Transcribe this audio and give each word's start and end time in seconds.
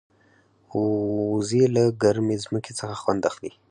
وزې 0.79 1.63
له 1.75 1.83
ګرمې 2.01 2.35
ځمکې 2.43 2.71
څخه 2.79 2.95
خوند 3.01 3.21
اخلي 3.29 3.51